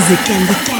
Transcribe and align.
Candy 0.00 0.16
present 0.24 0.48
The 0.48 0.79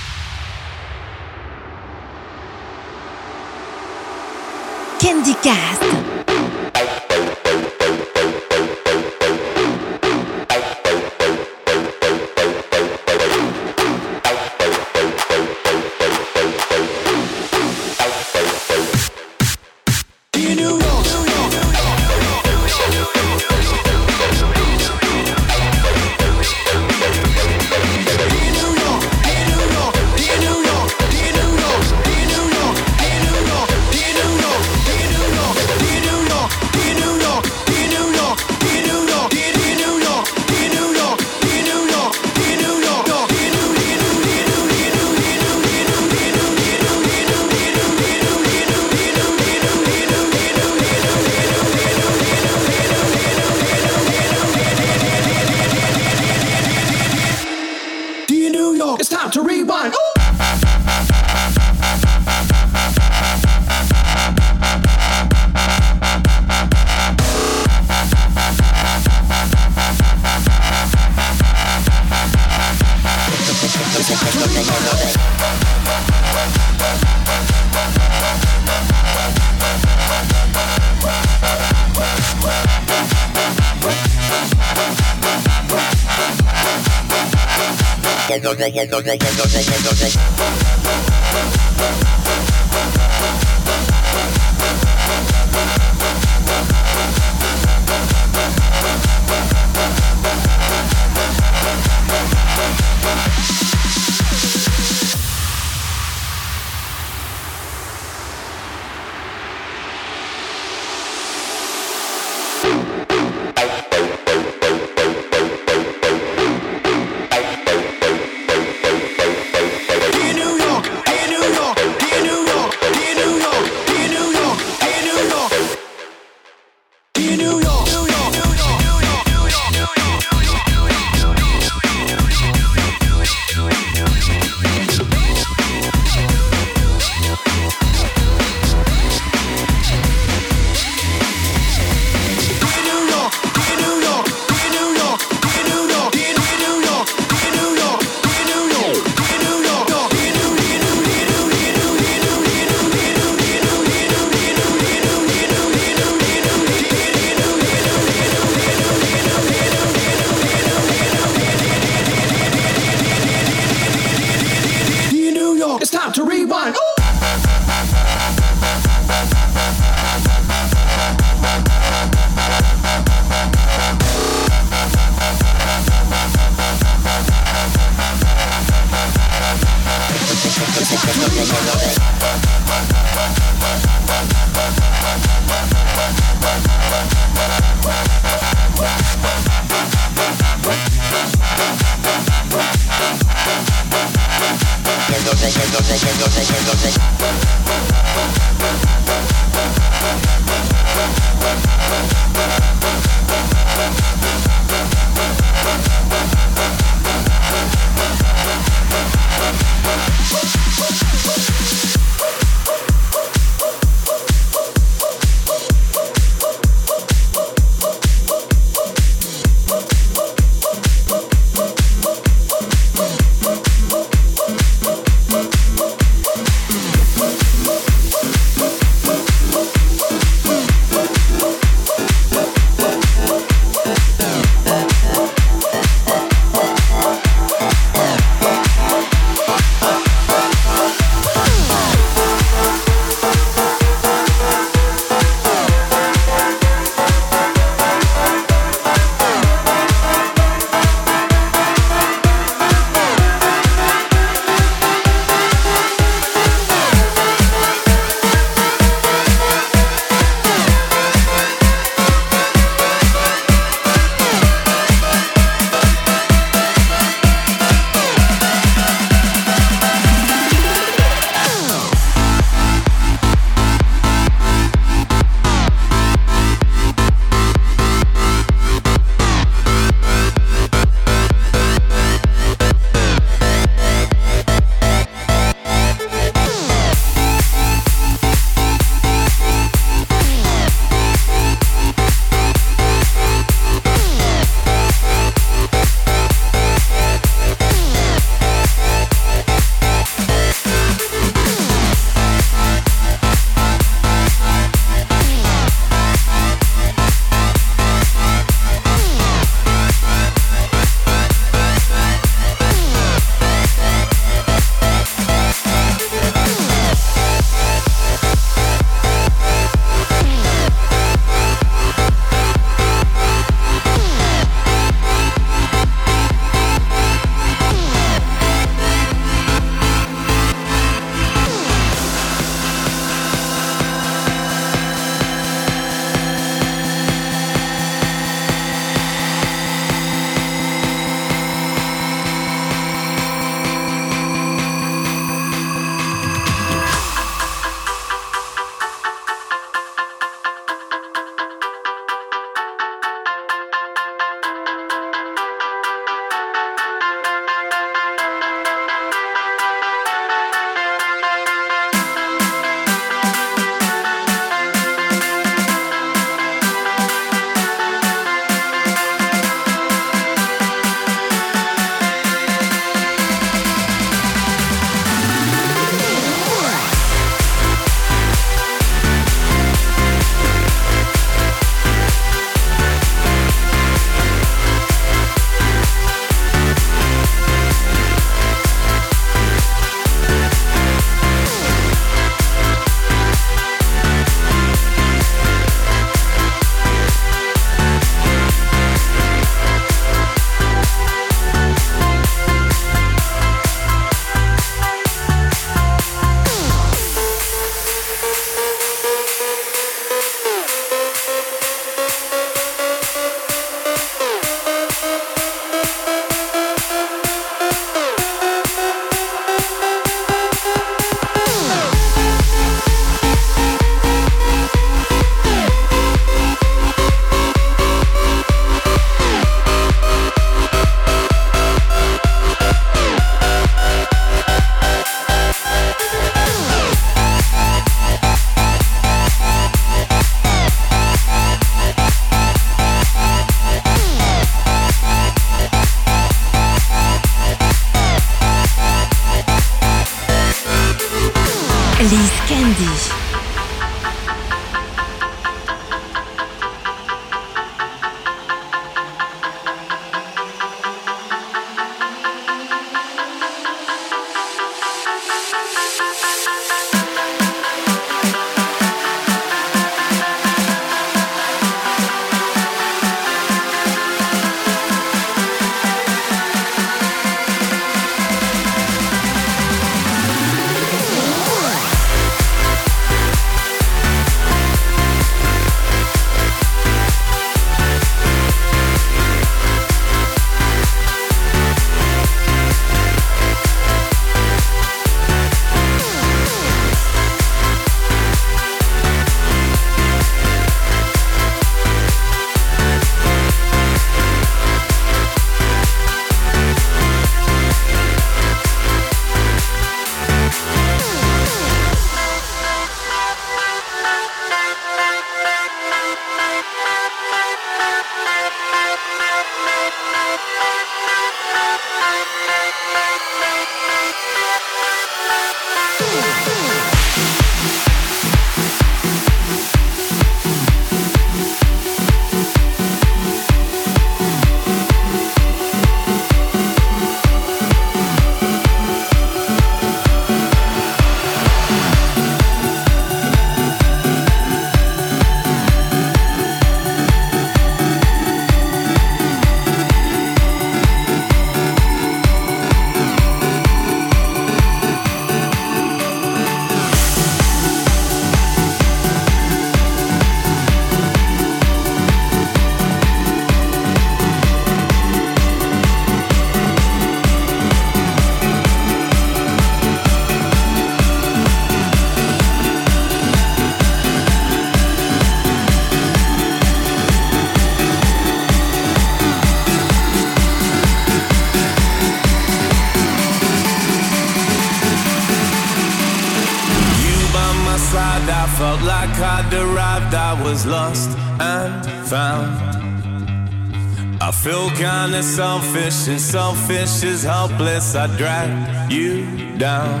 Selfish 595.70 596.08
and 596.08 596.20
selfish 596.20 597.04
is 597.04 597.22
helpless. 597.22 597.94
I 597.94 598.06
drag 598.16 598.90
you 598.90 599.24
down. 599.56 600.00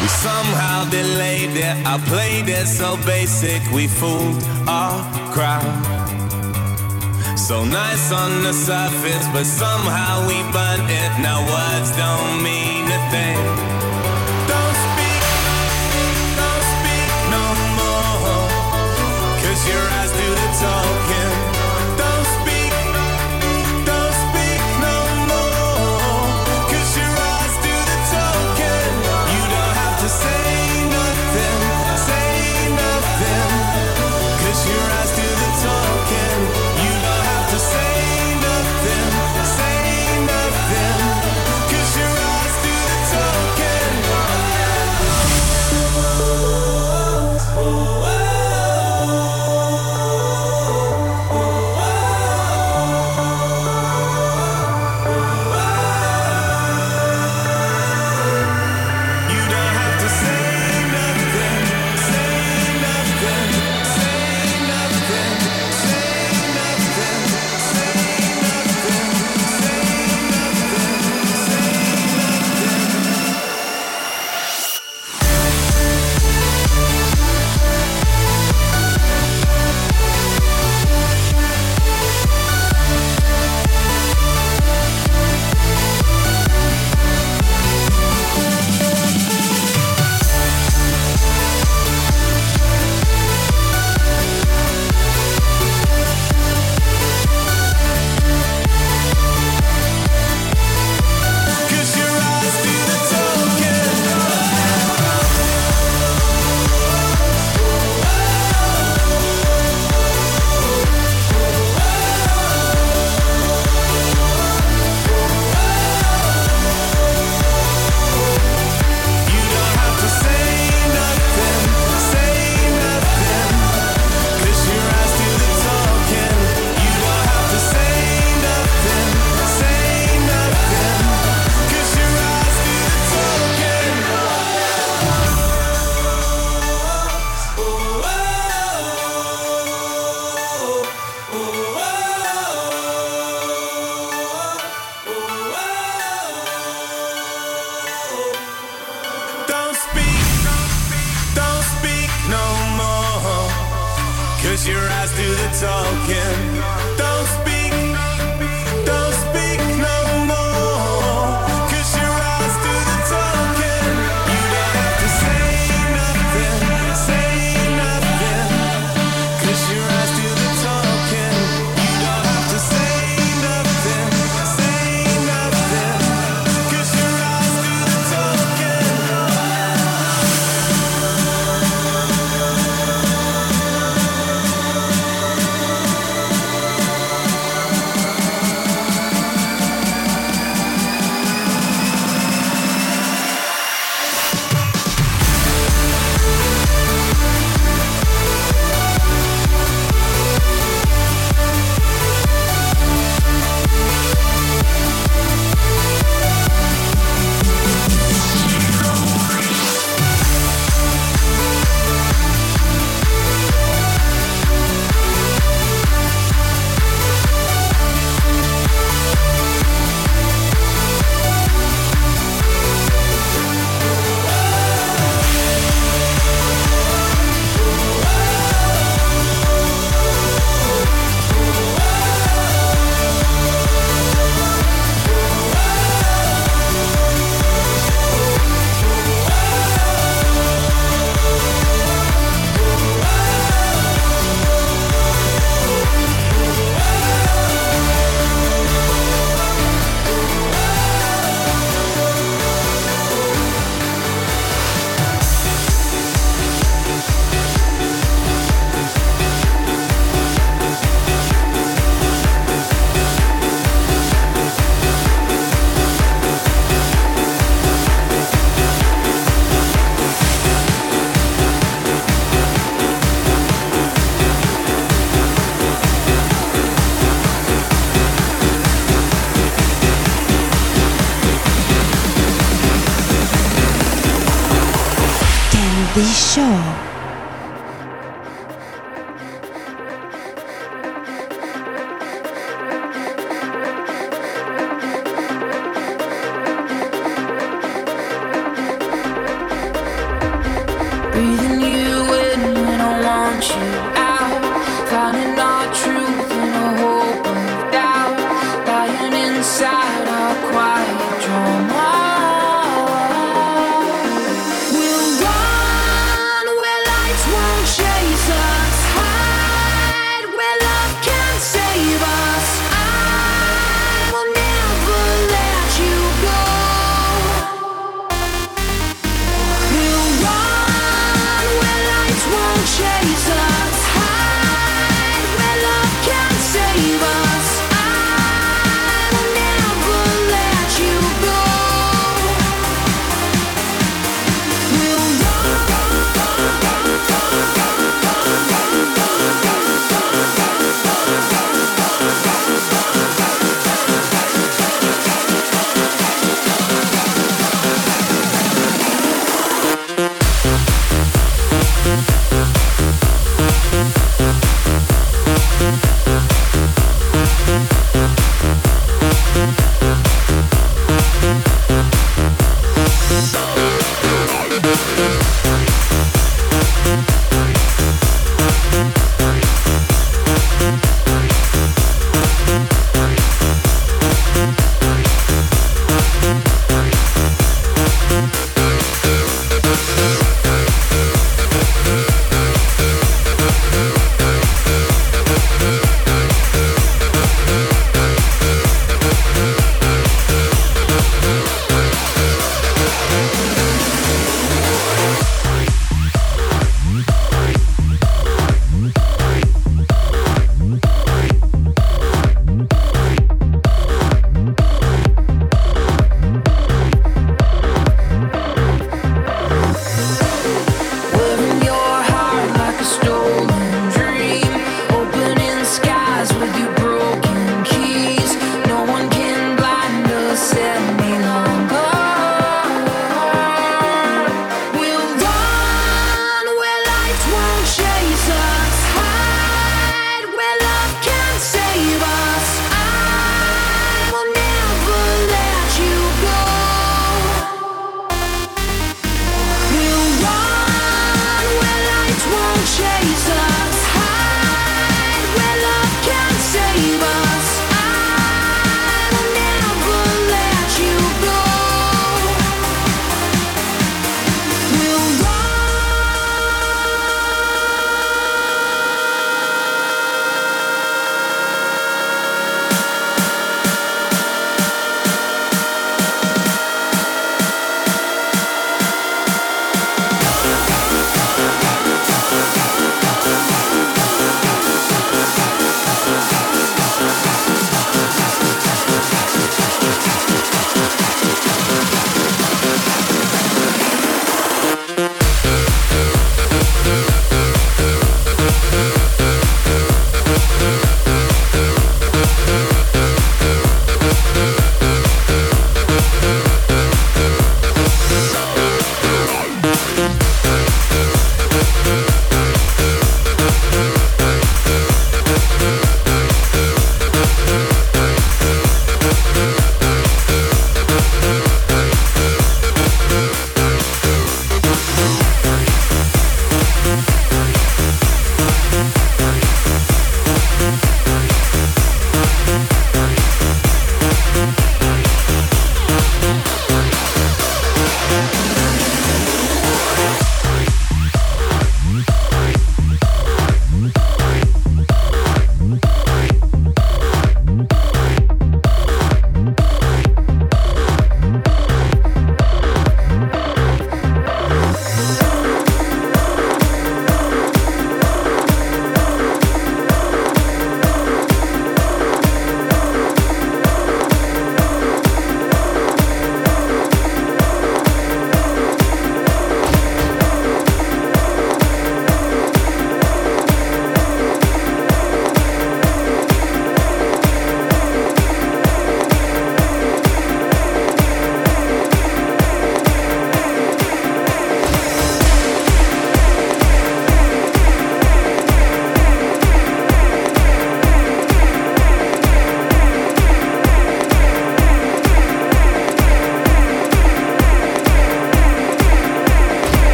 We 0.00 0.08
somehow 0.08 0.88
delayed 0.88 1.56
it. 1.56 1.76
I 1.84 1.98
played 2.06 2.48
it 2.48 2.66
so 2.66 2.96
basic. 3.04 3.60
We 3.72 3.88
fooled 3.88 4.42
our 4.68 5.02
crowd. 5.32 5.66
So 7.36 7.64
nice 7.64 8.12
on 8.12 8.42
the 8.44 8.52
surface, 8.52 9.26
but 9.32 9.44
somehow 9.44 10.28
we 10.28 10.36
burnt 10.52 10.88
it. 10.88 11.10
Now 11.20 11.40
words 11.42 11.90
don't 11.96 12.42
mean 12.42 12.84
a 12.86 13.00
thing. 13.10 13.77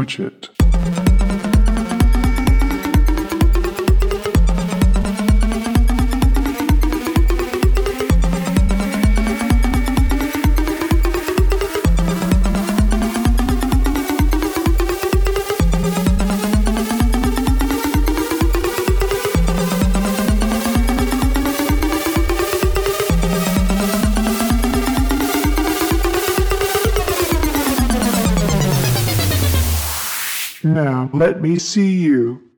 widget 0.00 0.49
let 31.40 31.48
me 31.48 31.58
see 31.58 31.92
you. 31.92 32.49